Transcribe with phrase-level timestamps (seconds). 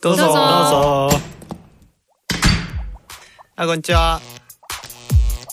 [0.00, 0.22] どうぞ。
[0.24, 0.34] どうぞ。
[0.34, 1.18] どうぞ。
[3.56, 4.20] あこんにちは。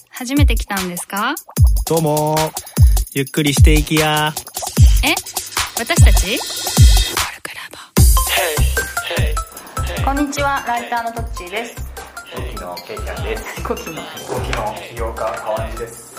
[0.09, 1.35] 初めて来たんですか？
[1.87, 2.35] どうも。
[3.13, 4.33] ゆっくりしていきや。
[5.03, 5.13] え？
[5.77, 6.39] 私たち？
[10.03, 11.75] こんにちは、ライターのトッチーです。
[12.35, 13.63] コキのケイちゃんです。
[13.63, 14.01] コキの。
[14.27, 16.15] コキの起業家川西です。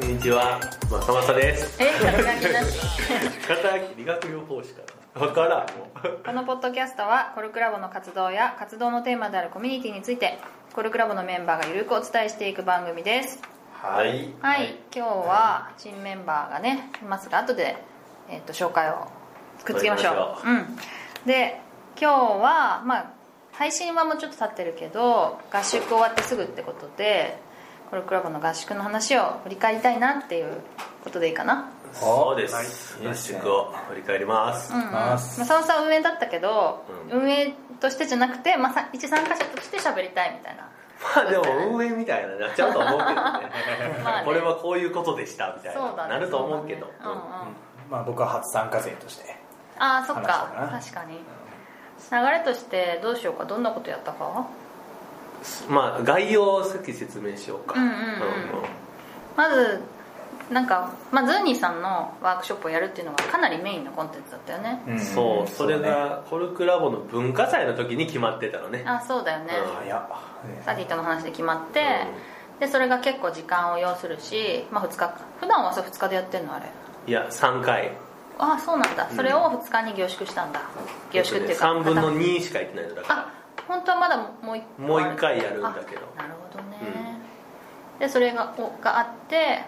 [0.00, 0.60] こんにちは、
[0.90, 1.76] まさまさです。
[1.80, 2.78] え、誰 が気なし
[3.46, 4.82] 肩理学療法士か。
[4.82, 4.99] な。
[5.20, 5.66] わからん。
[6.24, 10.38] このポッドキャストは、コルクラボの活動や活動のテーマであるコミュニティについて、
[10.72, 13.38] コルクラボのメンバーがゆるくお伝えしていく番組です。
[13.74, 14.32] はい。
[14.40, 17.76] はい、今日は新メンバーがね、いますが、後で、
[18.30, 19.08] えっと紹介を
[19.62, 20.48] くっつけましょう。
[20.48, 20.76] うん。
[21.26, 21.60] で、
[22.00, 23.10] 今日は、まあ、
[23.52, 27.38] 配信はもうちょっと経ってるけど、合宿終わってすぐってことで、
[27.90, 30.62] コルクラボの合宿の話を振り返りたいなっていう
[31.04, 31.70] ことでいいかな。
[31.92, 32.54] そうです。
[32.54, 32.66] 合はい。
[32.66, 34.72] いいですね宿を振り返ります。
[34.72, 34.80] うん。
[34.80, 37.22] うん、ままあ、さんは運営だったけど、うん。
[37.22, 40.68] 運営としてじゃなくて、まあ、さ一参加者として喋りたいみたいな。
[41.14, 41.44] まあでも
[41.76, 43.50] 運営みたいななっちゃうと思うけど ね。
[44.24, 46.08] これはこういうことでしたみたいそうだね。
[46.10, 46.18] な。
[46.18, 46.86] なると思うけど。
[47.02, 47.14] そうだね。
[47.14, 47.14] うん。
[47.14, 47.20] うん
[47.90, 49.34] まあ僕は初参加勢として。
[49.78, 50.48] ああそっか。
[50.70, 51.18] 確かに。
[52.12, 54.46] 流れとしてどうしようかどんなことやったか？
[55.68, 57.74] まあ概要を先説明しようか。
[57.76, 57.82] うん。
[57.82, 57.94] うんうん。
[59.36, 59.80] まず
[60.50, 64.98] なんか、まあ、ズーニーさんのワークショップをやるっていうのがかなりメインのコンテンツだったよね、うん。
[64.98, 68.82] そう、それねがコルクラボの文化祭の時に決まってたのね。
[68.84, 70.64] あそうだよね、うっ。
[70.64, 71.80] サティとの話で決まって、
[72.58, 76.66] でそれが結構時間を要するし、まあ、2日普段はそう2日でやってんのあれ？
[77.06, 77.92] いや、3回。
[78.38, 79.08] あそうなんだ。
[79.14, 80.62] それを2日に凝縮したんだ。
[81.12, 83.20] 凝縮っていうか3分の2しか行ってないのだから。
[83.20, 83.32] あ
[83.68, 86.02] 本当はまだもう一個もうあ一回やるんだけど。
[86.18, 86.76] あなるほどね、
[88.00, 89.62] でそれがおがあって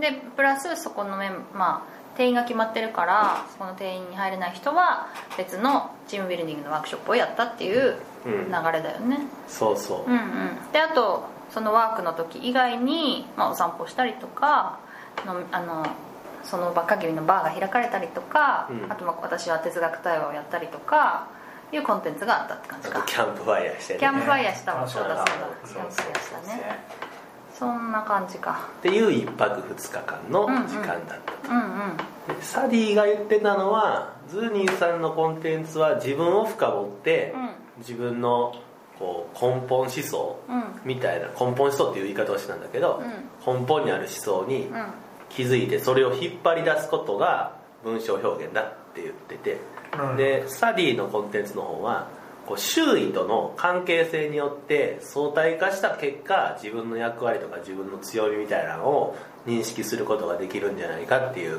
[0.00, 8.48] でプラスそこのメンまあ定員が決まってるからそこの定員に入れない人は別のチームビルディングのワークショップをやったっていう流うん。
[8.50, 10.10] れだよね、そうそう。
[10.10, 10.72] うん、うん。
[10.72, 14.78] であとそのワークの時以外に、まあ、お散歩したりとか
[15.24, 15.86] のあの
[16.42, 18.92] その場限りのバーが開かれたりとか、うん。
[18.92, 21.28] あとまあ私は哲学対話をやったりとか
[21.72, 23.02] いうコンテンツがあったって感じか。
[23.06, 23.98] キャンプファイヤーしてね。
[24.00, 25.24] キャンプファイヤーしたわ、そうだそうだ。
[25.24, 26.84] キャンプファイヤーしたね
[27.58, 28.68] そんな感じか。
[28.78, 31.62] っていう一泊二日間の時間だったと、うんう
[32.34, 32.36] ん。
[32.36, 37.34] でサディが言ってたのはズーニーさんのコンテンツは自分を深掘って、
[37.78, 38.54] 自分の
[38.98, 43.02] こう根本思想うんみたいな根本思想っていう言い方をしてたんだけど、
[43.46, 44.86] 根本にある思想にうん。
[45.28, 49.58] 気づいてそれを引っ張り出すことが文章表現だって言ってて、
[49.98, 50.16] うん。
[50.16, 52.08] でサディのコンテンツの方は
[52.46, 61.58] こう周囲との関係性によって相対化した結果自分の役割とか自分の強みみたいなのを認識することができるんじゃないかっていう,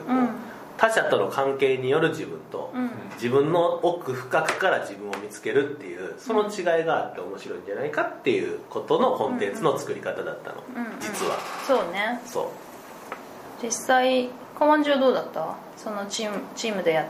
[0.78, 2.90] 他者との関係による自分と、うん。
[3.16, 10.64] 自分の奥深くから自分を見つけるっていうその違いがあって面白いんじゃないかっていうことのコンテンツの作り方だったの、
[11.00, 11.38] 実は。
[11.68, 12.22] そうね。
[12.26, 12.46] そう。
[13.62, 15.56] 実際河湾中どうだった？
[15.76, 17.06] そのチームチームでやっ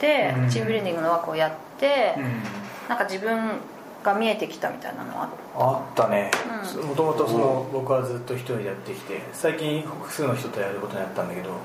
[0.00, 0.50] て、うん。
[0.50, 3.58] チームビルディングのワークをやって、うんなんか自分
[4.02, 5.30] が見えてきたみたいなのは？
[5.56, 6.30] あったね。
[6.74, 6.88] うん。
[6.88, 11.58] もともとその僕はずっと一人でやってきて最近複数の人とやることになったんだけどやっ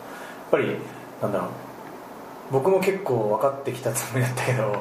[0.51, 0.77] ぱり
[1.21, 1.49] なんだろう。
[2.51, 4.73] 僕も結構分かってきたつもりだったけど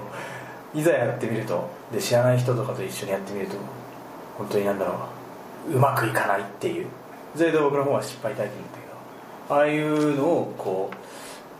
[0.74, 3.56] いざやってみるとで知らない人とかと一緒にやってみると
[4.38, 5.08] 本当になんだろ
[5.68, 5.74] う。
[5.74, 6.86] うまくいかないっていう。
[7.36, 10.90] それで僕の方は失敗体験だけどああいうのをこ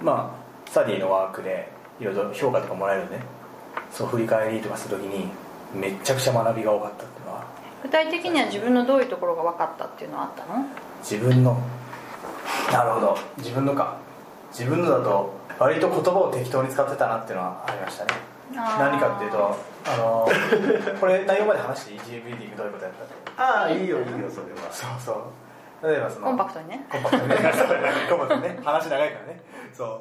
[0.01, 1.69] うまあスタディのワークで
[2.01, 3.19] いろいろ評価とかもらえるんで
[3.91, 5.29] そう振り返りとかするときに
[5.75, 7.45] めっちゃくちゃ学びが多かったっていうのは。
[7.83, 10.65] 具体的には自分のどういうところが分かったっていうのはあったの？
[11.03, 11.61] 自分の。
[12.73, 13.19] なるほど。
[13.39, 13.97] 自分のか。
[14.51, 18.11] 自分のだと割と言葉を適当に使ってたなっていうのはありましたね。
[18.55, 19.57] 何かっていうと
[19.87, 20.27] あの
[20.99, 22.95] これ内容まで話していい？GM ビルディングどういうことやっ
[23.27, 24.73] たかああいいよいいよそれは。
[24.73, 25.87] そうそう。
[25.87, 26.87] 例えばそのコンパクトにね。
[26.91, 27.37] コンパクトにね。
[28.09, 28.59] コンパクトにね。
[28.65, 29.43] 話長いからね。
[29.73, 30.01] そう。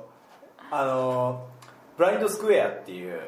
[0.71, 1.45] あの
[1.97, 3.19] ブラインドスクエアっていう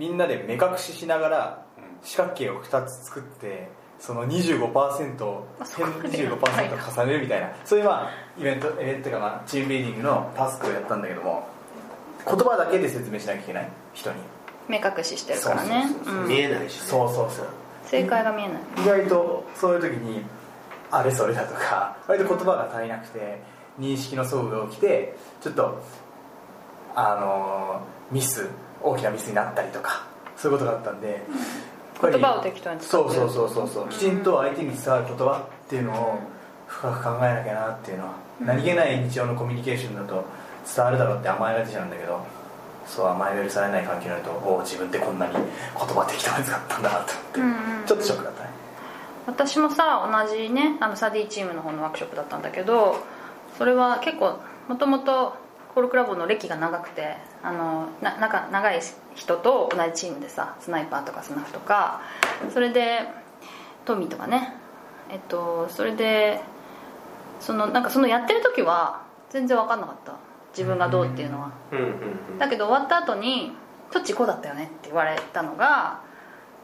[0.00, 1.66] みんなで目隠ししながら
[2.02, 7.52] 四角形を2つ作ってその25%をあそこまでや25%重ねるみたいな。
[7.66, 8.10] そういうまあ
[8.40, 11.46] イベントイベントというかまあチームビルディングのタスクをやったんだけども
[12.26, 13.68] 言葉だけで説明しなきゃいけない。
[13.92, 14.16] 人に。
[14.68, 15.84] 目隠ししてるからね。
[16.26, 17.46] 見えないし、ね、そうそうそう。
[17.84, 18.58] 正解が見えない。
[18.82, 20.22] 意外とそういう時に
[20.90, 23.42] あれそれだとか割と言葉が足りなくて
[23.78, 25.82] 認識の相互が起きてちょっと
[26.94, 28.48] あのミス
[28.82, 30.06] 大きなミスになったりとか
[30.36, 31.22] そういうことがあったんで、
[32.00, 33.14] 言葉を適当に使ってる。
[33.14, 36.18] そうそうそうそうそうきちんと相手に伝わる言葉っていうのを
[36.66, 38.46] 深く考えなきゃなっていうのは、うん。
[38.46, 40.24] 何気ない日常のコミュニケーションだと
[40.74, 42.24] 伝わるだろうって甘えが出ちゃうんだけど
[42.86, 45.42] そう甘え許されない環境になるとおお自分ってこんなに言
[45.74, 48.50] 葉適当に使ったんだなと思って、ちょっとショックだったね。
[49.26, 52.96] 私もさ同じねあのサディチームの方のワークショップだったんだけど
[53.58, 54.38] それは結構
[54.68, 55.34] もともと
[55.74, 58.80] コールクラブの歴が長くてあのな仲長い
[59.14, 62.00] 人と同じチームでさスナイパーとかスナフとか
[62.52, 63.00] それで
[63.84, 64.54] トミーとかね
[65.10, 66.40] えっとそれで
[67.40, 70.30] そのなんかそのやってる時は全然分かんなかった。
[70.52, 71.52] 自分がどうっていうのは。
[72.38, 73.52] だけど終わった後に
[73.92, 76.00] 「どっちこうだったよね」って言われたのが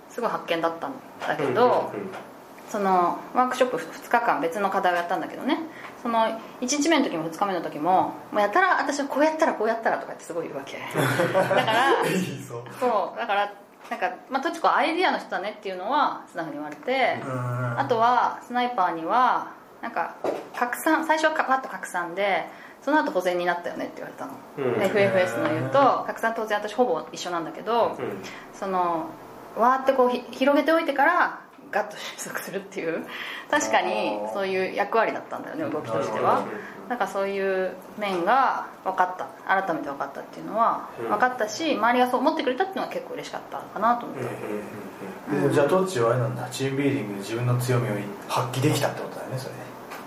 [0.08, 0.92] すごい発見だったん
[1.26, 1.92] だけど、
[2.70, 5.58] そのワークショップ2日間別の課題をやったんだけどね。
[6.02, 10.78] その1日目の時も2日目の時ももうやたら私はこうやったらこうやったらとかってすごい言うわけ。
[11.32, 11.92] だから
[12.78, 13.52] そうだから
[13.90, 17.22] なんか、まあ、とちこアイディアの人だねっていうのはスナフに言われて
[17.76, 20.16] あとはスナイパーにはなんか
[20.56, 22.46] 拡散最初はパッと拡散で
[22.82, 24.78] その後保全になったよねって言われたの、うん。
[24.78, 28.22] で FFS の言うと拡散当然私ほぼ一緒なんだけど、うん。
[28.52, 29.06] その
[29.56, 31.40] わーってこうひ広げておいてから
[31.70, 33.04] ガッと収束するっていう。
[33.50, 36.44] 確かにそういう役割だったんだよね動きとしては。
[36.88, 39.26] なんかそういう面が分かった。
[39.62, 41.08] 改めて分かったっていうのはうん。
[41.08, 47.92] 分かったし周りがそう思ってくれたっていうのは結構嬉しかったかなと思って、でじゃあどっちはあれなんだチームビルディングで自分の強みを
[48.28, 49.54] 発揮できたってことだよねそれ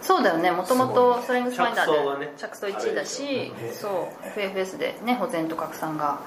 [0.02, 0.50] そうだよね。
[0.52, 4.28] もともとストレングスファインダ着想がねーで着想1位だし、あるでしょそう。
[4.28, 6.20] FFS でね保全と拡散が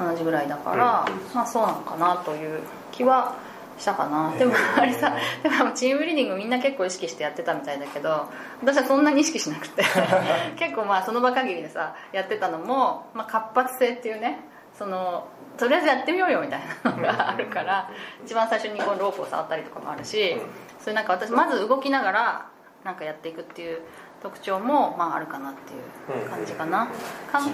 [0.00, 1.34] 同じぐらいだから、うん。
[1.34, 2.60] まあそうなのかなという
[2.90, 3.36] 気は
[3.78, 8.28] したかな、でもあれさでもチームビルディングみんな結構意識してやってたみたいだけど
[8.60, 9.84] 私はそんなに意識しなくて。
[10.58, 14.40] 結構まあその場限りでさやってたのも、まあ、活発性っていうね
[14.76, 17.90] そのとりあえずやってみようよみたいなのがあるから
[18.24, 20.36] 一番最初にこうロープを触ったりとかもあるし、
[20.80, 22.46] それなんか私まず動きながら
[22.84, 23.80] なんかやっていくっていう
[24.22, 26.88] 特徴もまああるかなっていう感じかな、
[27.30, 27.52] かんうん、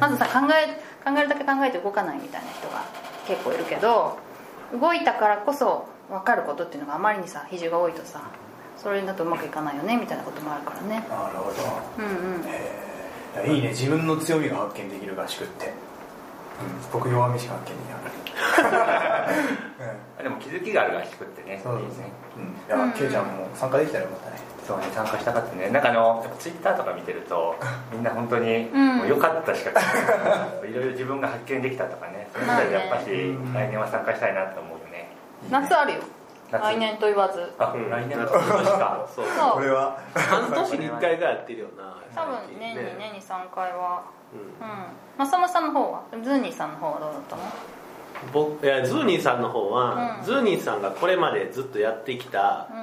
[0.00, 2.84] まずさ考え考えるだけ考えて動かないみたいな人が
[3.26, 4.18] 結構いるけど
[4.72, 8.22] 動いたからこそ分かることっていうのがあまりにさ比重が多いとさ
[8.76, 11.06] それだとうまくいかないよねみたいなこともあるからね。
[11.08, 11.58] なるほど。
[11.98, 12.42] うんうん。
[12.42, 13.68] いやいいね。
[13.68, 15.72] 自分の強みが発見できる合宿って、うん、
[16.92, 19.26] 僕弱みしか発見できなかっ
[20.18, 21.60] た、 でも気づきがある合宿ってね。
[21.62, 22.12] そういいですね。
[22.36, 25.68] うん、いやケイちゃんも参加できたらよかったねそうね参加したかったね。
[25.70, 27.56] なんかあのツイッターとか見てると
[27.92, 28.96] みんな本当にうん。
[28.98, 29.70] もう良かったしか
[30.64, 32.28] いろいろ自分が発見できたとかね。
[32.32, 33.06] そういうやっぱし
[33.54, 35.10] 来年は参加したいなと思うよね。
[35.50, 36.00] 夏あるよ。
[36.50, 36.62] 夏。
[36.62, 37.52] 来年と言わず。
[37.58, 37.90] あうん。
[37.90, 39.06] 来年の今年か。
[39.14, 39.26] そう。
[39.26, 39.52] そう。
[39.52, 39.98] これは。
[40.14, 41.94] 半年に1回がやってるよな。
[42.14, 44.02] 多分年に年に3回は。
[44.32, 44.66] うん。
[45.20, 45.26] うん。
[45.26, 46.02] 正間さんの方は？
[46.22, 47.42] ズーニーさんの方はどうだったの？
[48.32, 50.24] 僕いやズーニーさんの方は、うん。
[50.24, 52.74] ズーニーさんがこれまでずっとやってきた、う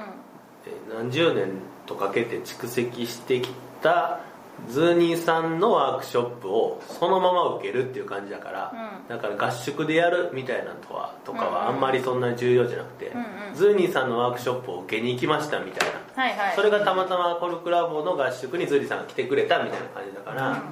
[0.66, 1.50] えー何十年
[1.92, 3.50] とかけて蓄積してき
[3.82, 4.20] た
[4.68, 9.08] ズーニーさんのワークショップをそのまま受けるっていう感じだから、うん。
[9.08, 11.54] だから合宿でやるみたいなのとはとかうんうん。
[11.54, 13.18] はあんまりそんなに重要じゃなくて、うん。
[13.18, 16.56] うんズーニーさんのワークショップを受けに行きましたみたいな、はいはい。
[16.56, 20.62] それがたまたまコルクラボの合宿にズーニーさんが来てくれたみたいな感じだから、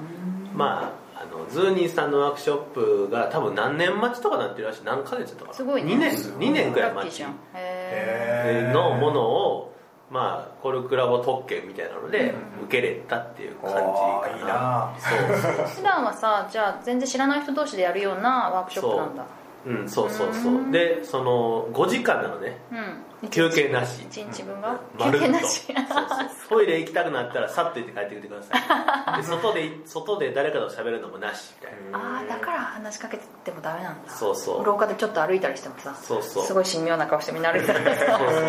[0.55, 4.83] まああのズーニーさんのワークショップが多分何年待ちとかなってるらしい。
[4.83, 5.93] 何ヶ月とかすごいね。
[5.93, 9.70] 2年2年くらい待ちのものを
[10.11, 14.93] まあコルクラボ特権みたいなので受けれたっていう感じかおーいいな。
[14.99, 19.23] そうそうえ 普段はさじゃあ全然知らない人同士でやるようなワークショップなんだ
[19.65, 20.71] うんそうそうそう。
[20.71, 22.57] でその5時間なのね。
[22.71, 23.29] うん。
[23.29, 24.01] 休憩なし。
[24.09, 24.79] 1日分が？
[24.97, 25.67] まるっと休憩なし。
[25.69, 26.27] そうそう。
[26.49, 29.17] トイレ行きたくなったらさっと行って帰ってきてください。
[29.21, 32.17] で外で外で誰かと喋るのもなしみたいな。
[32.17, 34.11] ああだから話しかけててもダメなんだ。
[34.11, 34.65] そうそう。
[34.65, 36.43] 廊下でちょっと歩いたりしてもさそうそう。
[36.43, 38.17] すごい神妙な顔してみんな歩いてたらさ。
[38.17, 38.41] そうそうそう。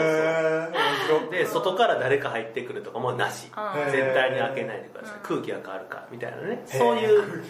[1.33, 3.53] えで外から誰か入ってくるとかもなし。
[3.55, 5.19] うん絶対に開けないでください。
[5.23, 6.63] 空気が変わるからみたいなね。
[6.67, 7.43] そういう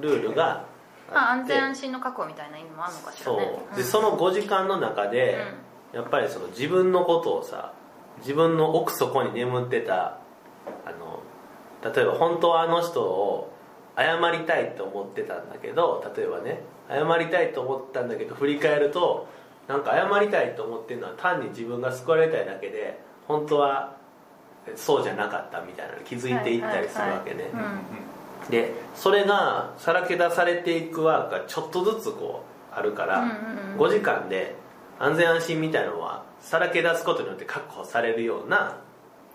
[0.00, 0.64] ルールが
[1.12, 5.38] まあ安全安心の確保みたいな意味もあるのかしらそねうでその5時間の中で、
[5.92, 7.72] やっぱりその自分のことをさ
[8.18, 10.18] 自分の奥底に眠ってた
[10.84, 11.22] あの
[11.94, 13.52] 例えば本当はあの人を
[13.96, 19.28] 謝りたいと思ってたんだけど例えばね謝りたいと思ったんだけど振り返ると
[19.68, 23.96] なんか謝りたいと思ってるのは単に自分が救われたいだけで本当は
[24.74, 28.15] そうじゃなかったみたいなのに気づいていったりするわけね、うん
[28.50, 33.34] でそれがさらけ出されていくワークがちょっとずつこうあるから、うんうん
[33.74, 33.80] うん。
[33.80, 34.54] 5時間で
[34.98, 38.78] 安全安心みたいなのはさらけ出すことによって確保されるような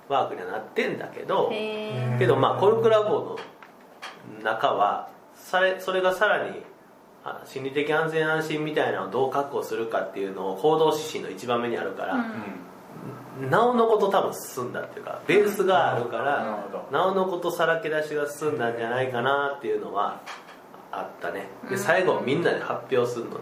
[0.07, 1.51] ワークにはなってんだけど
[2.19, 3.39] けどまあコルクラボの
[4.43, 6.63] 中はされそれがさらに
[7.23, 12.15] あ心理的安全安心みたいなのをどう確保するかっていうのを行動指針の一番目にあるから、
[13.49, 20.19] なおのこと多分進んだっていうかベースがあるから、なおのことさらけ出しが進んだんじゃないかなっていうのは
[20.91, 21.47] あったね。
[21.69, 23.37] で最後みんなで発表するのね。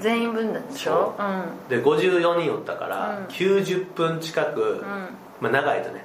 [0.00, 1.14] 全員分でしょ？
[1.18, 1.22] う。
[1.22, 1.68] ん。
[1.68, 3.24] で54人おったから、うん。
[3.26, 5.08] 90分近く、うん。
[5.40, 6.02] まあ、長いとね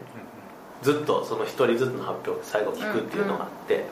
[0.82, 3.86] ずっとその一人ずつの発表を最後聞くっていうのがあって、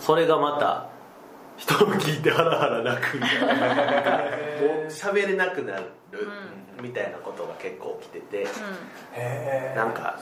[0.00, 0.88] それがまた
[1.56, 3.46] 人を聞いてハラハラ泣くみたいな。
[4.74, 5.84] もう喋れなくなる
[6.82, 8.46] みたいなことが結構起きてて、
[9.12, 10.18] へなんか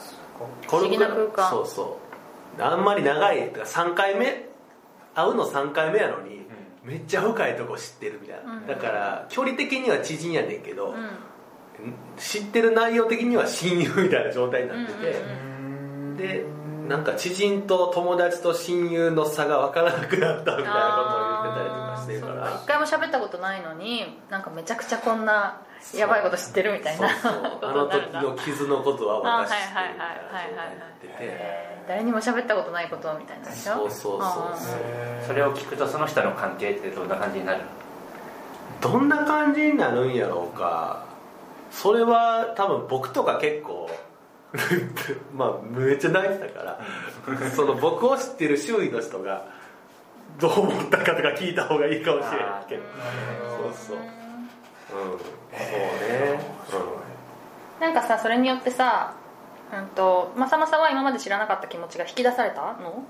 [0.67, 1.49] 不思議な空間。
[1.49, 1.99] そうそ
[2.59, 2.61] う。
[2.61, 4.49] あんまり長い3回目？
[5.15, 6.41] 会うの3回目やのに、
[6.83, 8.67] めっちゃ深いとこ知ってるみたいな、うん。
[8.67, 10.95] だから距離的には知人やねんけど、うん。
[12.17, 15.25] 知ってる内容的には親友みたいな状態になってて、う
[16.13, 16.17] ん。
[16.17, 16.45] で
[16.87, 22.61] なんか知人と友達と親友の差が分からなくなったみたいなことを言ってたりとかしてるから。
[22.63, 25.61] 一回も喋ったことないのになんかめちゃくちゃこんな
[25.95, 27.09] やばいこと知ってるみたいな。
[27.09, 27.41] そうそう。
[27.51, 29.63] ことあの時の傷のことは私知って
[31.07, 31.33] るみたいな
[31.87, 33.73] 誰にも喋ったことないことみたいなでしょ？
[33.73, 34.77] そうそうそうそう。
[35.27, 37.65] それを聞くとその人の関係ってどんな感じになるの？
[38.81, 41.05] どんな感じになるんやろうか。
[41.71, 43.89] それは多分僕とか結構
[45.35, 46.79] まあめっちゃ泣いてたから
[47.55, 49.45] その僕を知ってる周囲の人が
[50.39, 52.83] どう思ったかとか聞いた方がいいかもしれないけど。
[53.49, 53.97] そうそう。
[53.97, 55.19] うん。
[56.69, 56.93] そうね。
[57.79, 59.13] なんかさそれによってさ
[59.75, 63.03] うんとまさまさは今まで知らなかった気持ちが引き出されたの？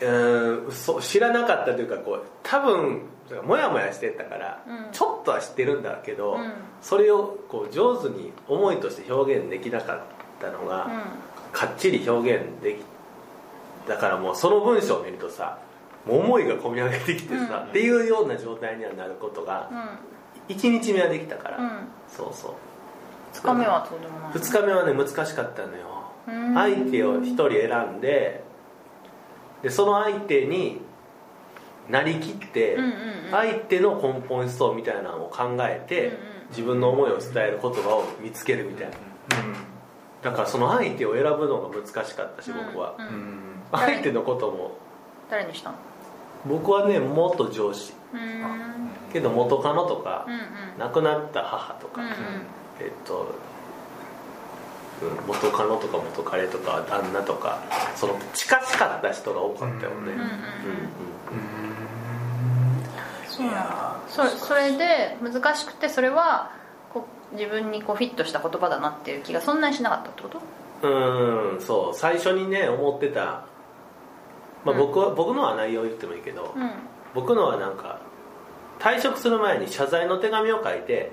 [0.00, 3.02] うんうんそう知らなかったというかこう多分
[3.44, 4.92] モヤモヤしてたから、うん。
[4.92, 6.52] ちょっとは知ってるんだけど、うん。
[6.80, 10.00] それをこう上手に思いとして表現できなかっ
[10.42, 10.90] たのが、
[11.52, 12.84] かっちり表現でき
[13.88, 15.58] だからもうその文章を見るとさ
[16.06, 17.70] もう思いが込み上げてきてさ、うん。
[17.70, 20.56] っていうような状態にはなることがうん。
[20.56, 21.70] 1日目はできたから、うん。
[22.08, 22.52] そうそう。
[23.34, 24.32] 2日目はそうでもない。
[24.32, 26.12] 2日目はね難しかったのよ。
[26.26, 26.54] うん。
[26.54, 28.42] 相手を1人選んで
[29.62, 30.80] でその相手に
[31.88, 32.94] なりきって、うんうんうん。
[33.30, 36.18] 相手の根本思想みたいなのを考えて、うんうん。
[36.50, 38.94] 自分の思いを伝える言葉を見つけるみたいな、
[40.22, 43.06] だからその相手を選ぶのが難しかったし僕は、うん。
[43.06, 43.38] うん
[43.72, 44.72] 相手のことも。
[45.30, 45.76] 誰にしたの？
[46.46, 47.94] 僕はね元上司。
[49.12, 50.40] けど元カノとか、うんうん。
[50.78, 52.14] 亡くなった母とか、うんうん。
[52.80, 53.34] えっと
[55.02, 57.60] うん元カノとか元彼とか旦那とか
[57.96, 60.18] その近しかった人が多かったよね、うんうんうん。
[60.18, 60.28] うん
[63.26, 63.54] そうなん。
[63.54, 66.50] だそれそれで難しくてそれは
[67.32, 70.40] 自分にこうフィットした言葉だなっていう気がそんなにしなかったってこと？
[70.88, 71.94] うんそう。
[71.94, 73.46] 最初にね思ってた、
[74.64, 76.70] まあ、僕は、僕のは内容言ってもいいけど、うん。
[77.14, 78.00] 僕のはなんか
[78.78, 81.12] 退職する前に謝罪の手紙を書いて、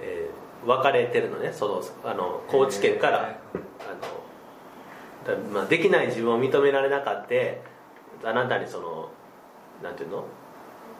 [0.00, 1.52] えー別れてるのね。
[1.52, 3.28] そのあの高知県から、あ
[5.30, 7.60] のだまあ、できない自分を認められなかって
[8.24, 9.10] あなたにその
[9.84, 10.24] なんていうの？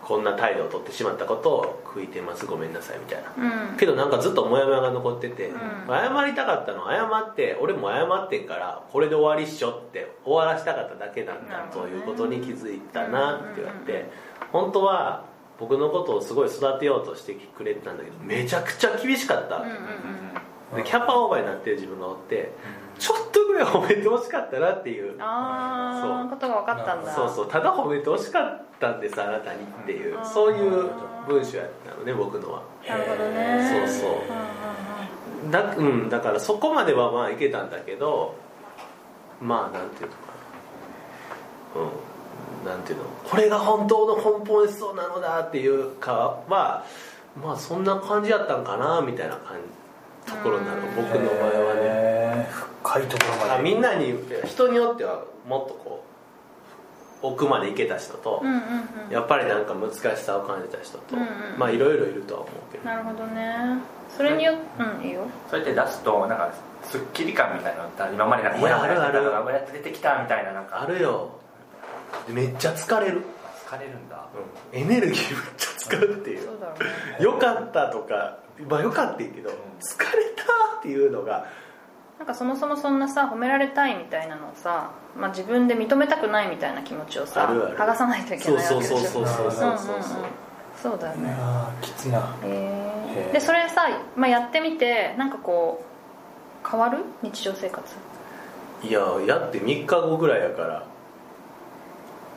[0.07, 2.47] こんな態度を取ってしまったことを悔いてます。
[2.47, 3.33] ごめんなさいみたいな。
[3.71, 3.77] うん。
[3.77, 5.53] けどなんかずっとモヤモヤが残ってて、ん。
[5.89, 14.09] 謝りたかったの謝って俺も謝ってんからこれで終わりっしょって終わらしたかっただけなんだということに気づいたなって言われて、
[14.53, 15.25] 本当は
[15.59, 19.75] 僕のことをすごい育てようとしてくれてたんだけどめちゃくちゃ厳しかった、うん
[20.85, 22.51] キャパオーバーになってる自分がおって、
[22.99, 25.15] ちょっとぐらい褒めてほしかったなっていう。
[25.21, 27.15] ああことが分かったんだ。
[27.15, 27.49] そうそう。
[27.49, 30.25] ただ褒めてほしかったんですあなたにっていううん。
[30.25, 30.91] そういう
[31.29, 32.63] 文章やったのね僕のは。
[32.89, 33.87] なるほどね。
[33.87, 34.11] そうそう。
[34.11, 38.35] うんうんだ,、うん、だからそこまではまあいけたんだけど
[39.41, 40.23] まあなんていうのか
[41.77, 41.81] な。
[41.83, 41.85] う
[42.65, 42.67] ん。
[42.67, 43.05] なんていうの。
[43.25, 46.13] これが本当の根本思想なのだっていうか
[46.49, 46.85] は
[47.41, 49.86] まあそんな感じやったんかなみたいな感じ
[50.27, 52.49] ところなの僕の場合はね。
[52.83, 54.15] 深いところまあでみんなに
[54.45, 56.05] 人によってはもっとこ
[57.23, 58.59] う奥まで行けた人と、うんうんう
[59.11, 59.13] ん。
[59.13, 61.29] やっぱりなんか難しさを感じた人と、うんうん
[61.59, 62.85] まあいろいろいるとは思うけど。
[62.85, 63.57] なるほどね。
[64.17, 65.23] それにようんいいよ。
[65.49, 66.53] それって出すとなんか
[66.85, 70.83] すっきり感みたいなのって今までなんかモヤモヤしてたのがやっと出てきたみたいななんか。
[70.83, 71.31] あるよ。
[72.29, 73.23] めっちゃ疲れる、
[73.67, 74.27] 疲れるんだ。
[74.73, 76.47] エネルギーめっちゃ使うっていう。
[76.47, 77.25] そうだろうね。
[77.25, 78.39] よかったとか
[78.69, 79.57] まあよかったけど、疲れ
[80.37, 81.47] たっていうのが
[82.19, 87.77] なんかそもそもそんなさ褒められたいみたいなのをさ、まあ、自分で認めたくないみたいな気持ちをさあるある。
[87.77, 90.25] 剥がさないといけそうそうないわけでしょそうそうそうそうそうそう
[90.83, 91.37] そうだよね
[91.83, 92.35] きついな。
[92.43, 95.85] えでそれさ、まあ、やってみてなんかこ
[96.65, 96.99] う変わる？
[97.23, 97.95] 日常生活。
[98.83, 100.87] いややって3日後ぐらいやから。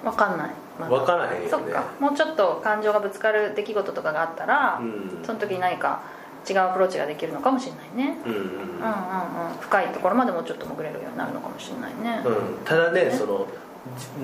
[0.04, 1.50] わかんない、まだ分からへんよね。
[1.50, 1.84] そっか。
[2.00, 5.24] もうちょっと感情がぶつかる出来事とかがあったら、うん。
[5.24, 6.02] その時に何か
[6.50, 8.18] 違うアプローチができるのかもしれないね。
[8.26, 8.46] うんうんうん。
[8.46, 8.60] うんうん
[9.60, 12.24] 深いところまでもうちょっと潜れるようになるのかもしれないね。
[12.26, 13.48] うん、ただねその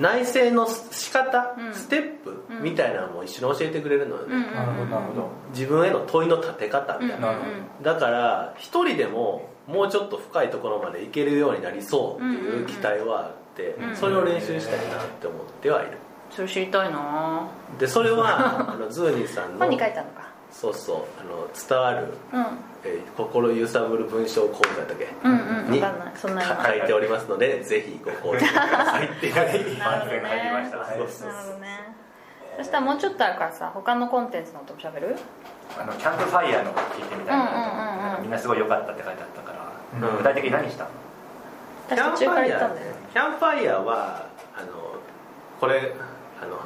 [0.00, 1.74] 内政の仕方、うん。
[1.74, 2.62] ステップうん。
[2.62, 5.28] みたいなのも一緒に教えてくれるのよね、うんうんなるほどなるほど。
[5.52, 7.42] 自分への問いの立て方みたいな、うんうん
[7.82, 13.96] だから一人でももうちょっと深いところまでいけるようになりそうっていう期待はあって、うんうん。
[13.96, 15.98] それを練習したいなって思ってはいる
[16.36, 17.48] それ知りたいな。
[17.78, 20.26] でそれはあのズーニーさんの本に書いたのか。
[20.52, 22.46] そうそうあの伝わる、うん。
[22.84, 31.68] えー心揺さぶる文章講座だっけ、うんうんに書いておりますのでぜひご購入くださいってましたそうそうなるほどね。
[32.58, 35.16] そしたらもうちょっとあるからさ他のコンテンツのことも喋る？
[35.78, 38.12] あのキャンプファイヤーのこと聞いてみたいな。
[38.16, 40.16] とうみんなすごい良かったって書いてあったから、うん。
[40.18, 40.84] 具体的に何した？
[40.84, 40.90] の
[41.88, 42.46] キャンプファ
[43.60, 44.26] イヤーは
[44.56, 44.66] あの
[45.60, 45.92] これ
[46.42, 46.58] あの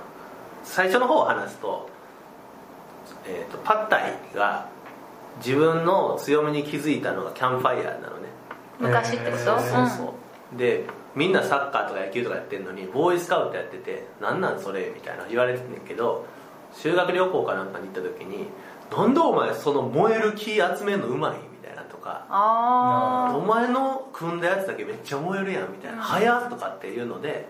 [0.63, 1.89] 最初の方を話すと,、
[3.27, 4.69] えー、とパッタイが
[5.45, 8.29] 自分の強みに気づいたのがキャンプファイヤーなのね。
[8.79, 9.89] 昔ってこと、えーうん。
[9.89, 10.15] そうそ
[10.55, 10.85] うで
[11.15, 16.27] みんなサッカーとか野球とかやってるのにボーイスカウトやってて「なんなんそれ」みたいな言われてんねんけど
[16.73, 18.49] 修学旅行かなんかに行った時に
[18.97, 26.03] 「なんでお前その燃える木集めるのうまい?」みたいなとかあお前の組んだやつだけめっちゃ燃えるやんみたいな「うん。
[26.03, 27.47] 早っ」とかっていうので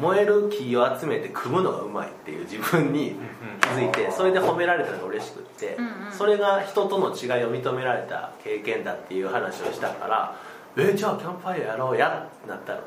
[0.00, 3.16] 燃える木を集めて組むのがうまいっていう自分に
[3.60, 5.76] 気づいてそれで褒められたのが嬉しくって
[6.10, 10.36] それが人との違いを認められた経験だっていう話をしたから
[10.76, 12.80] 「えじゃあキャンプファイヤーやろうや」ってなったの。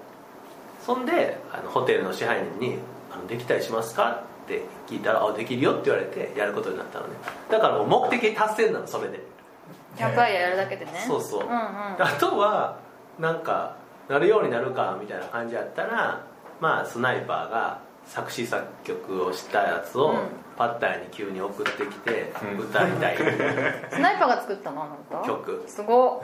[0.86, 2.80] そんであのホテルの支配人に
[3.14, 7.14] あの「できたりしますか?」って聞いたら「あできるよ」って言われてやることになったのね。
[7.50, 9.22] だからもう目的達成なのそれで。
[9.98, 11.04] キャンプファイヤーやるだけでね。
[11.06, 11.44] そうそう。
[11.44, 11.56] うんうん。
[11.58, 12.78] あとは
[13.20, 13.76] なんか
[14.08, 16.22] なるようになるかみたいな感じやったら
[16.62, 20.20] まあスナイパーが作詞作曲をしたやつをうん。
[20.58, 22.60] パッタイに急に送ってきてうん。
[22.60, 23.18] 歌いたい。
[23.90, 25.28] スナイパーが作ったのあなた？
[25.28, 25.64] 曲。
[25.68, 26.24] すご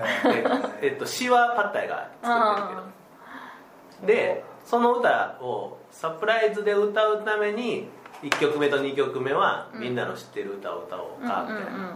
[0.82, 4.08] えっと、詩はパッタイが作ってるけど。
[4.08, 7.90] でその歌をサプライズで歌うために
[8.22, 11.96] 1曲目と2曲目はみんなの知ってる歌を歌おうかみたいな、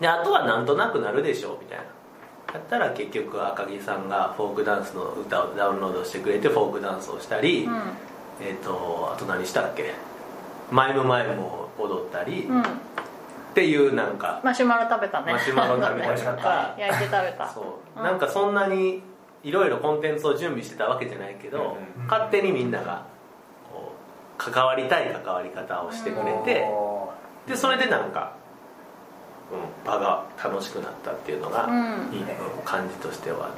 [0.00, 1.84] であとはなんとなくなるでしょうみたいな
[2.52, 7.74] やったら結局赤木さんがフォークダンスの歌をダウンロードしてくれてフォークダンスをしたり、うん。
[8.40, 9.94] えっ、とあと何したっけ？
[10.70, 12.66] マイムマイムを踊ったり、うん、うん、っ
[13.54, 15.32] ていうなんかマシュマロ食べたね。
[15.32, 16.74] マシュマロ食べたりとか。
[16.78, 17.48] 焼いて食べた。
[17.48, 17.64] そう、
[17.98, 18.04] うん。
[18.04, 19.02] なんかそんなに
[19.42, 23.06] いろいろコンテンツを準備してたわけじゃないけど、うん勝手にみんなが
[23.72, 23.92] こ
[24.38, 27.12] う関わりたい関わり方をしてくれて、お
[27.46, 28.43] でそれでなんか、うん、
[29.84, 31.68] 場が楽しくなったっていうのが、
[32.12, 33.54] いいね感じとしてはある。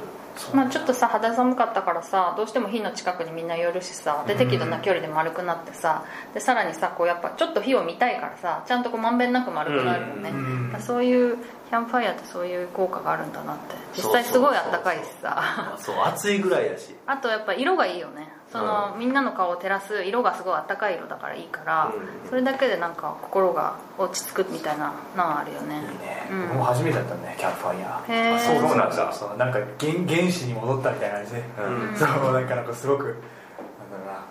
[0.53, 10.31] まあ、ちょっとさ肌寒かったからさどうしても火の近くにみんな寄るしさで適度な距離で丸くなってさでさらにさこうやっぱちょっと火を見たいからさちゃんとこうまんべんなく丸くなるよね、
[10.79, 11.37] そういう
[11.69, 13.75] キャンプファイヤーってそういう効果があるんだなって。
[13.95, 15.35] 実際すごいあったかいしさ。
[15.37, 16.95] あそう暑いぐらいやし。
[17.07, 22.29] あとやっぱ色がいいよねその、みんなの顔を照らす色がすごいあったかい色だからいいから、うん。
[22.29, 25.75] それだけでなんか心が落ち着くみたいなのはあるよね。
[25.75, 26.47] いいね、うん。
[26.49, 28.13] 僕も初めてだったんだねキャンプファイヤー。
[28.13, 29.13] へえそうなんだ。
[29.13, 31.95] そうなんか原原始に戻ったみたいな感じで、うん。
[31.95, 34.23] そうなんかなんかすごくなんだろうな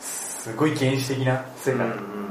[0.00, 2.30] すごい原始的な世界、うんうん。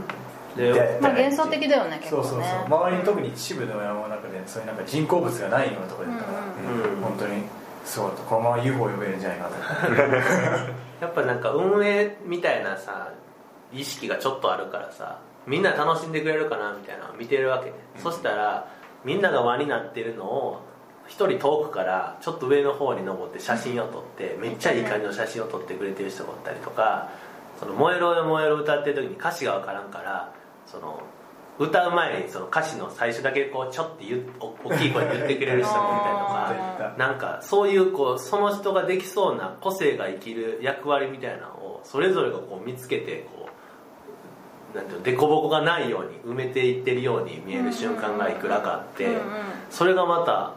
[0.57, 2.27] ででまあ幻想的だよね結構ね。
[2.27, 2.65] そうそうそう。
[2.65, 7.43] 周りに特に秩父の山の中でそういうなんか人工物がないようなところだったから、うんうん本当に
[7.85, 9.55] すごいこのまま UFO 呼べるんじゃないかと
[11.01, 13.11] やっぱなんか運営みたいなさ
[13.71, 18.71] 意識がちょっとあるからさみんな楽しんでくれるかなみたいなのを見てるわけね、そしたら
[19.03, 20.61] みんなが輪になってるのを
[21.07, 27.09] 一人遠くからちょっと上の方に登って写真を撮ってめっちゃいい感じの写真を撮ってくれてる人がおったりとか
[27.59, 30.31] 「その燃えろよ燃えろ」歌ってる時に歌詞が分からんから
[30.67, 31.01] その
[31.59, 43.49] 歌う前にその歌詞の最初だけこうちょっと言うお大きい声で言ってくれる人もいたりとか なんかそういうこうその人ができそうな個性が生きる役割みたいなのをそれぞれがこう見つけてこ
[44.73, 49.19] うなんていうの凸凹がないように埋めていってるように見える瞬間がいくらかあってうんうん
[49.69, 50.53] それがまた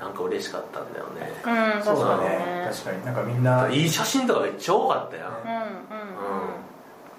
[0.00, 1.30] なんか嬉しかったんだよね。
[1.76, 2.28] うんそうだね。
[2.30, 3.04] ね確かに。
[3.04, 5.28] なんかみんないい写真とかめっちゃ多かったやん。
[5.28, 5.60] うんうん。
[5.60, 5.74] うん。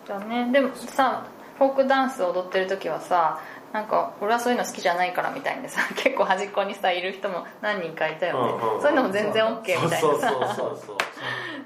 [0.05, 0.51] じゃあね。
[0.51, 1.23] でもさ
[1.57, 3.39] フォークダンス踊ってる時はさ
[3.73, 9.97] なんか俺はそういうの好きじゃないからみたいにさ 結構端っこにさいる人も何人かいたよね、うんうんそういうのも全然 OK みたいなさ。
[9.99, 10.97] そうそうそうそうそう。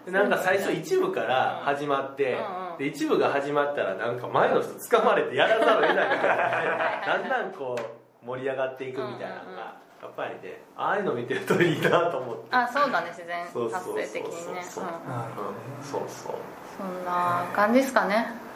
[0.06, 2.78] でなんか最初一部から始まって、うんうん。
[2.78, 7.76] で一部が始まったらなんか前の人掴まれてやらざるを得ないからだんだんこ
[8.23, 12.43] う盛り上がっていくみたいなのがやっぱりねああいうの見てるといいなと思って。
[12.52, 14.89] あそうだね自然そうそうそう発生的にねそううん。
[14.89, 14.93] う
[15.82, 16.34] そうそう。
[16.78, 18.47] そんな感じですかね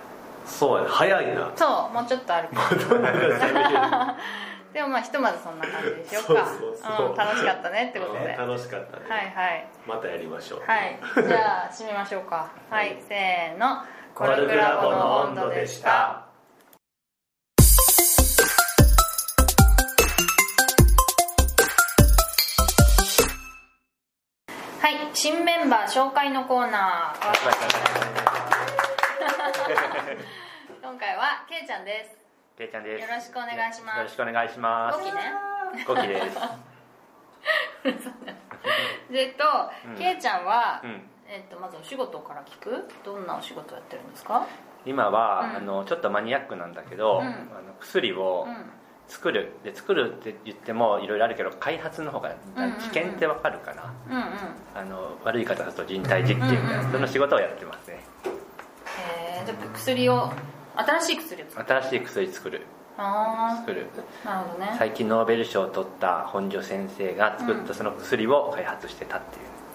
[0.45, 0.89] そうやね。
[0.89, 1.51] 早いな。
[1.56, 2.49] そうもうちょっとある
[4.73, 6.47] ででもまあひとまずそんな感じでしょうか。
[6.97, 10.62] そうん、楽しかったねってことで、はい楽しかったね、はいまたやりましょう。
[10.65, 10.97] はい。
[11.27, 12.49] じゃあ締めましょうか。
[12.69, 13.84] はい、せーの。
[14.15, 16.25] コルクラボの温度でした。
[24.80, 24.95] はい。
[25.13, 27.32] 新メンバー紹介のコーナー
[30.81, 32.17] 今回はけいちゃんです。
[32.57, 33.10] けいちゃんです。
[33.10, 33.97] よろしくお願いします。
[33.97, 34.99] よろしくお願いします。
[34.99, 35.21] 5期ね。
[35.88, 36.38] 5期です。
[39.12, 39.43] で えっと、
[39.88, 39.95] うん。
[39.95, 41.10] けいちゃんは、うん。
[41.27, 42.89] えっと、まずお仕事から聞く？
[43.03, 44.45] どんなお仕事やってるんですか？
[44.86, 45.55] 今は、うん。
[45.55, 47.25] あのちょっとマニアックなんだけど、うん。
[47.25, 48.71] あの薬をうん。
[49.07, 49.51] 作る。
[49.63, 54.25] で作るって言ってもいろいろあるけど開発の方が危険ってわかるかな、うんうん。
[54.73, 57.99] あの悪い方だと人体実験みたいな、その仕事をやってますね
[59.41, 60.32] えー、じゃあ薬を
[60.75, 61.67] 新しい薬を作る。
[61.67, 62.62] 新しい薬作る。
[62.97, 63.88] あ作る。
[64.25, 64.75] あなるほどね。
[64.77, 69.21] 最近ノーベル賞を取った本庶先生が作ったその薬を開発してたっ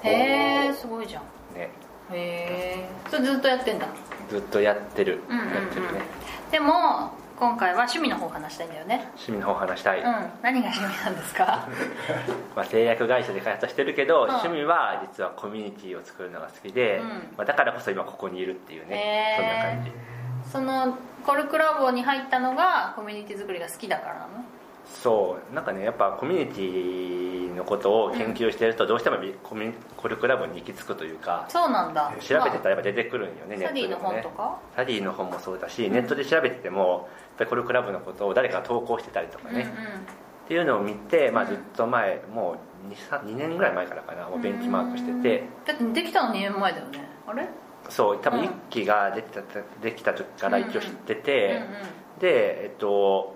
[0.03, 0.15] ていう。
[0.15, 1.23] へえすごいじゃん。
[1.55, 1.71] ね。
[2.13, 3.89] へえそれずっとやってんだ。
[4.31, 5.55] ずっとやってる、うんうんうん。
[5.55, 6.03] やってるね。
[6.51, 9.09] でも今回は趣味の方話したいんだよね。
[9.15, 10.05] 趣味の方話したい、うん。
[10.43, 11.69] 何が趣味なんですか？
[12.57, 14.29] まあ、製薬会社で開発してるけど、ん。
[14.31, 17.09] 趣味は実はコミュニティを作るのが好きで、うん。
[17.37, 20.51] まあ、だからこそ今ここにいるっていうね、へー。
[20.51, 20.91] そんな感じ。
[20.91, 24.27] そのコルクラボに入ったのがコミュニティ作りが好きだからなの？
[24.87, 25.55] そう。
[25.55, 27.26] なんかねやっぱコミュニティ
[27.57, 32.13] のことを研究してるとどうしてもコミコルクラボに行き着くというかそうなんだ。
[32.21, 34.23] 調べてたら出てくるんよね、まあサディのネットでもね。
[34.23, 34.59] 本とか？
[34.77, 39.73] サディの本もそうだし、ネットで調べててもやっぱりコルクラブのことを誰かが投稿してたりとかね、
[40.45, 42.57] っていうのを見て、まあ、ずっと前も
[42.89, 47.49] う 2, 2年ぐらい前からかなもうベンチマークしてて、だってできたの2年前だよねあれ？
[47.89, 48.47] そう多分うん。
[48.47, 49.41] 1期ができた
[49.81, 51.69] できた時から一応知ってて、うんうん。
[52.21, 53.36] でえっと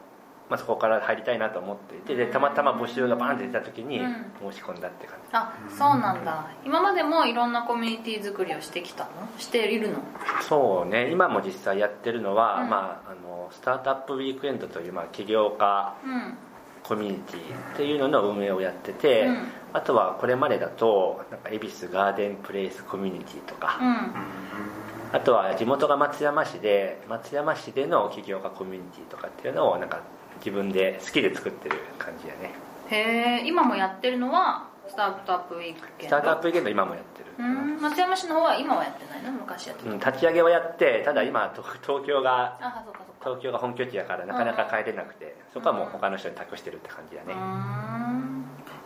[0.50, 4.52] まあ、そこから入りたいなと思っていてでたまたま募集がバーンって出た時にうん。
[4.52, 6.50] 申し込んだって感じ、あそうなんだ。
[6.64, 9.10] 今までもいろんなコミュニティ作りをしてきたの？
[9.38, 9.98] しているの？
[10.42, 11.10] そうね。
[11.10, 12.70] 今も実際やってるのは、うん。
[12.70, 16.34] まあ、あのスタートアップウィークエンドという、まあ、起業家うん。
[16.82, 19.38] コミュニティっていうのの運営をやってて、うん。
[19.74, 25.16] あとはこれまでだとなんか恵比寿ガーデンプレイスコミュニティとか、うん。
[25.16, 30.00] あとは地元が松山市で松山市での起業家コミュニティとかっていうのをなんか
[30.40, 32.52] 自分で好きで作ってる感じやね。
[32.90, 39.32] へえ今もやってるのはスタートアップウィークスタートアップウィークエンド今もやってる、うん松山市の方は今はやってないの？
[39.32, 43.10] 昔やってた、うん、立ち上げはやってただ今と東京があそうかそうか。
[43.22, 47.34] 東京が本拠地やからなかなか帰れなくてそこはもう他の人に託してるって感じだね。
[47.34, 48.44] うーん。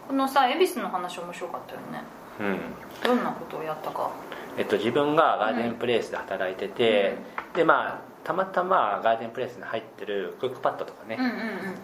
[0.08, 2.02] このさ恵比寿の話面白かったよね。
[2.40, 2.58] うん。
[3.02, 4.10] どんなことをやったか。
[4.58, 7.16] えっと、自分がガーデンプレイスで働いてて、
[7.54, 11.18] でまあたまたまガーデンプレイスに入ってるクックパッドとかね、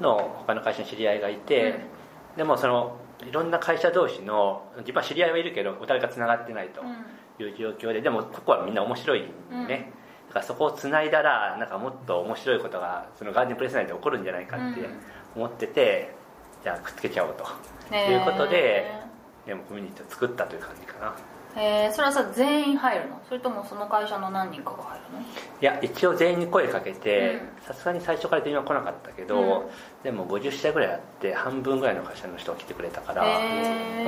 [0.00, 1.80] の他の会社に知り合いがいて、
[2.36, 2.96] でもその
[3.28, 6.82] いろんな会社同士の自分は知り合いはいるけどお互いがつながってないと
[7.42, 9.66] いう状況ででもここはみんな面白いね、うん。
[9.68, 9.76] だ
[10.34, 14.86] からそこをつないだらなんかもっと面白いことがそのガーデンプレイス内で起こるんじゃないかってうん。
[15.36, 16.12] 思ってて、
[16.64, 17.44] じゃあくっつけちゃおうと
[17.94, 18.90] いうことで
[19.46, 21.14] でもコミュニティを作ったという感じかな
[21.56, 23.20] へえそれはさ全員入るの？
[23.28, 25.20] それともその会社の何人かが入るの？
[25.20, 25.24] い
[25.60, 27.66] や一応全員に声かけてうん。
[27.66, 29.70] さすがに最初から電話来なかったけど、うん。
[30.04, 33.26] でも50社ぐらいあって半分ぐらいの会社の人が来てくれたから、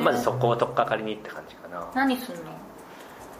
[0.02, 1.90] まずそこを取っかかりにって感じかな。
[1.94, 2.52] 何すんの？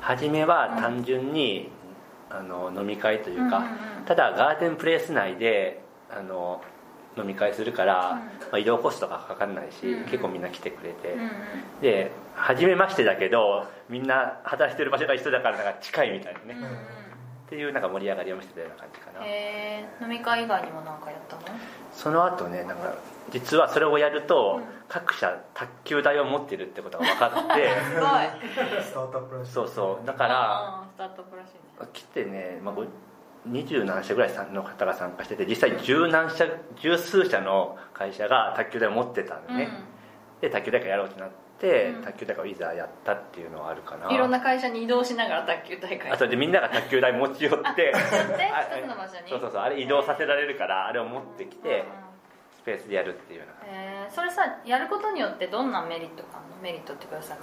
[0.00, 1.70] 初めは単純に、
[2.28, 4.04] あの飲み会というか、うんうんうん。
[4.06, 6.60] ただガーデンプレイス内であの
[7.16, 8.16] 飲み会するから、うん。
[8.18, 11.16] まあ、移動コストがかかんないし、結構みんな来てくれて、
[11.81, 16.57] で初めましてだけどみんな働いてる場所が一緒だからなんか近いみたいなね、
[17.46, 21.42] っていうなんか盛り上がりを見せてたような感じかな、へえ飲み会以外にも何かやったの？
[21.92, 22.94] その後ねなんか
[23.31, 24.64] 実はそれをやると、うん。
[24.88, 27.68] 各社卓球台を持ってるってことが分かって。
[27.94, 28.83] すごい。
[28.83, 29.53] スタートアップらしい。
[29.53, 30.07] そうそう。
[30.07, 31.61] だからあースタートアップらしいね。
[31.94, 32.75] 来てね、まあ、
[33.44, 36.46] ご20何社ぐらいの方が参加してて実際十何社
[36.81, 39.68] 十数社の会社が卓球台を持ってたんでね、
[40.40, 42.02] で卓球大会やろうってなって、うん。
[42.02, 46.11] 卓球大会をいざやったっていうのはあるかなうんいろんな会社に移動しながら卓球大会。
[46.11, 49.31] あとでみんなが卓球台持ち寄って であ一つの場所に。
[49.31, 51.85] そうそうそうあれ移動させられるからあれを持ってきてうん。
[52.59, 53.72] スペースでやるっていうような。
[53.72, 54.12] えー。
[54.12, 56.62] それさやることによってどんなメリットがあるの？
[56.62, 57.38] メリットってください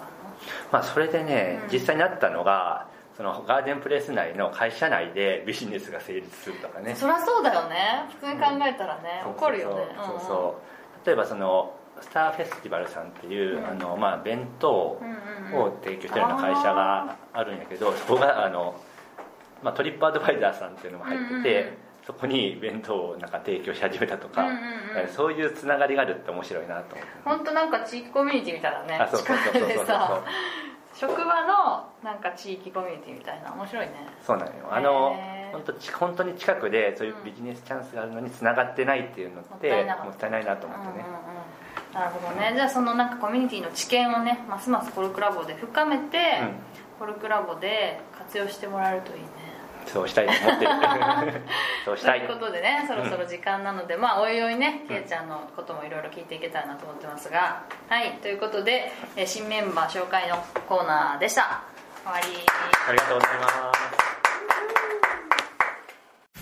[0.72, 1.70] まあそれでね、うん。
[1.72, 2.88] 実際にあったのが
[3.20, 6.96] そのガーデンプレイス内の会社内でビジネスが成立するとかね。
[6.96, 8.06] そりゃそうだよね。
[8.22, 9.88] 普通に考えたらね、そう怒るよね。
[9.98, 10.62] そうそ
[11.04, 13.68] う例えばそのスターフェスティバルさんっていう、うん。
[13.68, 18.80] あのまあ、弁当うんうんうんを提供してるような会社があるんやけどそこがあの、
[19.62, 21.78] まあ、トリップアドバイザーさんっていうのも入ってて、うんうんうん。
[22.08, 25.10] そこに弁当をなんか提供し始めたとか、うんうんうん。
[25.14, 27.14] そういうつながりがあるって面白いなと思って。
[27.26, 28.96] 本当なんか地域コミュニティみたいなね。
[28.96, 30.24] あそうそうそうそうそう
[31.00, 33.94] 職場のなんか地域コミュニティみたいな面白いね。
[34.26, 34.68] そうなのよ。
[34.70, 35.16] あの
[35.54, 40.06] 本当ち本当に近くでそういうビジネスチャンスがあるのにつながってないっていうのってもったいなかった。
[40.06, 41.94] もったいないなと思ってね、うんうんうん。
[41.94, 42.52] なるほどね。
[42.54, 46.52] じゃあそのなんかコミュニティの知見をねますますコルクラボで深めて、うん。
[47.00, 49.30] コルクラボで活用してもらえるといいね
[49.92, 50.72] そうしたいと思ってる。
[51.86, 52.22] そうしたい。
[52.22, 57.64] ということでねそろそろ時間なので、まあおいおいねけいちゃんのこともいろいろ聞いていけたらなと思ってますが。
[57.90, 61.62] はいということでえー新メンバー紹介のコーナーでした。
[62.04, 62.46] 終わり。
[62.88, 63.80] ありがとうございます。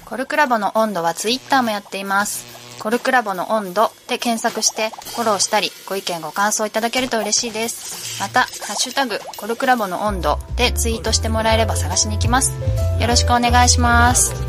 [0.05, 2.79] コルクラボの温度はツイッターもやっています。
[2.79, 8.21] コルクラボの温度で検索してフォローしたりご意見ご感想いただけると嬉しいです。
[8.21, 12.53] また、ハッシュタグコルクラボの温度でツイートしてもらえれば探しに行きます。
[12.99, 14.46] よろしくお願いします。